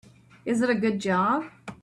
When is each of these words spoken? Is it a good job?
Is 0.45 0.63
it 0.63 0.69
a 0.71 0.73
good 0.73 0.97
job? 0.97 1.43